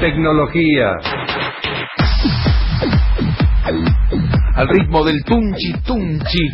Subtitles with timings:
[0.00, 0.96] tecnología.
[4.54, 6.48] Al ritmo del tunchi tunchi,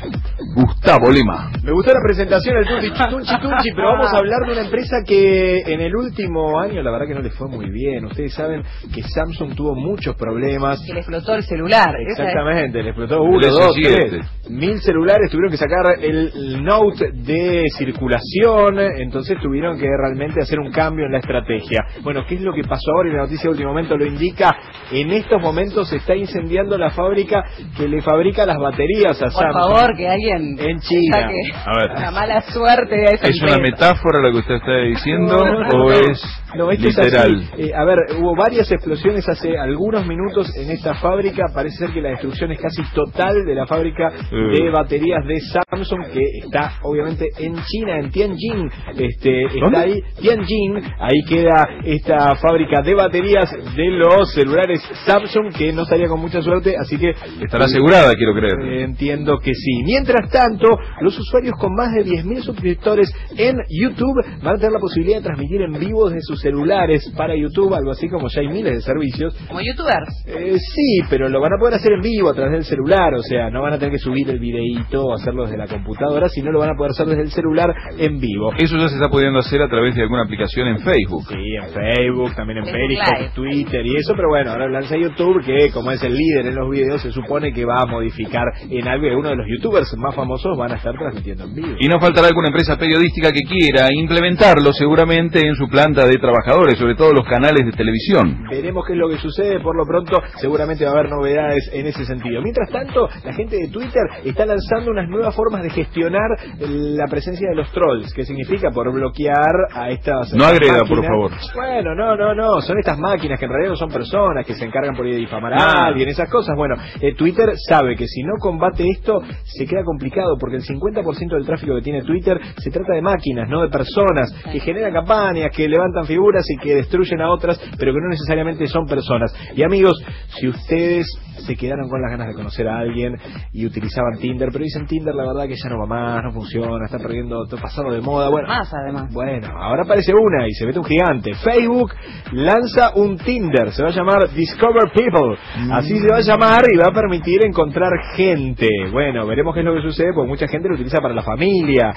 [0.56, 1.50] Gustavo Lema.
[1.62, 4.96] Me gustó la presentación del tunchi tunchi tunchi, pero vamos a hablar de una empresa
[5.06, 8.06] que en el último año la verdad que no le fue muy bien.
[8.06, 8.62] Ustedes saben
[8.94, 10.80] que Samsung tuvo muchos problemas.
[10.86, 11.94] Que le explotó el celular.
[12.08, 14.14] Exactamente, le explotó uno, dos, tres.
[14.48, 20.70] Mil celulares tuvieron que sacar el Note de circulación, entonces tuvieron que realmente hacer un
[20.70, 21.84] cambio en la estrategia.
[22.02, 23.10] Bueno, ¿qué es lo que pasó ahora?
[23.10, 24.56] Y la noticia de último momento lo indica.
[24.90, 27.44] En estos momentos se está incendiando la fábrica
[27.76, 29.52] que le fabrica las baterías a Samsung.
[29.52, 31.30] Por favor, que alguien en China.
[31.64, 31.90] A ver.
[32.00, 36.20] La mala suerte de esa ¿Es una metáfora lo que usted está diciendo o es
[36.56, 37.34] no, esto literal?
[37.36, 37.62] Es así.
[37.62, 41.44] Eh, a ver, hubo varias explosiones hace algunos minutos en esta fábrica.
[41.54, 46.06] Parece ser que la destrucción es casi total de la fábrica de baterías de Samsung
[46.12, 48.70] que está obviamente en China, en Tianjin.
[48.96, 55.72] Este, está ahí Tianjin, ahí queda esta fábrica de baterías de los celulares Samsung que
[55.72, 57.10] no estaría con mucha suerte, así que
[57.42, 58.58] estará asegurada, quiero creer.
[58.60, 59.82] Eh, entiendo que sí.
[59.84, 60.68] Mientras tanto,
[61.00, 65.24] los usuarios con más de 10.000 suscriptores en YouTube van a tener la posibilidad de
[65.24, 68.80] transmitir en vivo desde sus celulares para YouTube, algo así como ya hay miles de
[68.80, 69.34] servicios.
[69.48, 70.24] Como youtubers.
[70.26, 73.22] Eh, sí, pero lo van a poder hacer en vivo a través del celular, o
[73.22, 76.52] sea, no van a tener que subir el videíto o hacerlo desde la computadora, sino
[76.52, 78.52] lo van a poder hacer desde el celular en vivo.
[78.56, 81.24] Eso ya se está pudiendo hacer a través de alguna aplicación en Facebook.
[81.28, 85.70] Sí, en Facebook, también en Periscope, Twitter y eso, pero bueno, ahora lanza YouTube que
[85.72, 89.06] como es el líder en los videos se supone que va a modificar en algo
[89.06, 91.76] y uno de los youtubers más famosos van a estar transmitiendo en vivo.
[91.80, 96.78] Y no faltará alguna empresa periodística que quiera implementarlo seguramente en su planta de trabajadores,
[96.78, 98.44] sobre todo los canales de televisión.
[98.50, 101.86] Veremos qué es lo que sucede, por lo pronto seguramente va a haber novedades en
[101.86, 102.42] ese sentido.
[102.42, 107.48] Mientras tanto, la gente de Twitter está lanzando unas nuevas formas de gestionar la presencia
[107.48, 111.30] de los trolls, que significa por bloquear a estas No agreda, por favor.
[111.54, 114.64] Bueno, no, no, no, son estas máquinas que en realidad no son personas que se
[114.64, 116.56] encargan por difamar a alguien, esas cosas.
[116.56, 121.34] Bueno, eh, Twitter sabe que si no combate esto, se queda complicado, porque el 50%
[121.34, 125.50] del tráfico que tiene Twitter se trata de máquinas, no de personas, que generan campañas,
[125.54, 129.34] que levantan figuras y que destruyen a otras, pero que no necesariamente son personas.
[129.54, 131.06] Y amigos, si ustedes
[131.46, 133.14] se quedaron con las ganas de conocer a alguien
[133.52, 136.86] y utilizaban Tinder, pero dicen Tinder la verdad que ya no va más, no funciona,
[136.86, 138.30] está perdiendo, todo pasado de moda.
[138.30, 139.12] Bueno, más además.
[139.12, 141.34] Bueno, ahora aparece una y se mete un gigante.
[141.34, 141.92] Facebook
[142.32, 145.36] lanza un Tinder, se va a llamar Discover People.
[145.72, 148.68] Así se va a llamar y va a permitir encontrar gente.
[148.90, 151.92] Bueno, veremos qué es lo que sucede, porque mucha gente lo utiliza para la familia.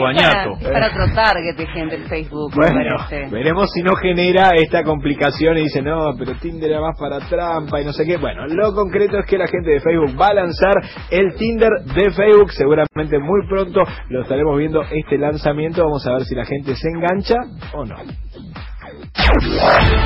[0.00, 0.58] Bañato.
[0.60, 2.52] Para, para otro target de gente en Facebook.
[2.54, 2.80] Bueno,
[3.30, 7.80] veremos si no genera esta complicación y dice, no, pero Tinder era más para trampa
[7.80, 8.16] y no sé qué.
[8.16, 10.74] Bueno, lo concreto es que la gente de Facebook va a lanzar
[11.10, 12.52] el Tinder de Facebook.
[12.52, 15.82] Seguramente muy pronto lo estaremos viendo este lanzamiento.
[15.82, 17.36] Vamos a ver si la gente se engancha
[17.72, 17.96] o no.